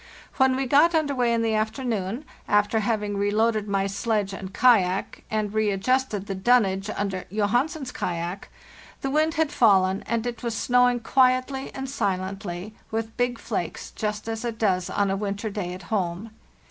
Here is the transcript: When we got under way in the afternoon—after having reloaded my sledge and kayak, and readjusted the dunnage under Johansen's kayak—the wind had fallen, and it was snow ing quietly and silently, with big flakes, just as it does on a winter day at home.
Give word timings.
When 0.37 0.55
we 0.55 0.65
got 0.65 0.95
under 0.95 1.13
way 1.13 1.31
in 1.31 1.43
the 1.43 1.53
afternoon—after 1.53 2.79
having 2.79 3.17
reloaded 3.17 3.67
my 3.67 3.85
sledge 3.85 4.33
and 4.33 4.51
kayak, 4.51 5.23
and 5.29 5.53
readjusted 5.53 6.25
the 6.25 6.33
dunnage 6.33 6.89
under 6.89 7.25
Johansen's 7.31 7.91
kayak—the 7.91 9.09
wind 9.11 9.35
had 9.35 9.51
fallen, 9.51 10.01
and 10.07 10.25
it 10.25 10.41
was 10.41 10.55
snow 10.57 10.89
ing 10.89 11.01
quietly 11.01 11.71
and 11.75 11.87
silently, 11.87 12.73
with 12.89 13.15
big 13.15 13.37
flakes, 13.37 13.91
just 13.91 14.27
as 14.27 14.43
it 14.43 14.57
does 14.57 14.89
on 14.89 15.11
a 15.11 15.15
winter 15.15 15.51
day 15.51 15.71
at 15.71 15.83
home. 15.93 16.31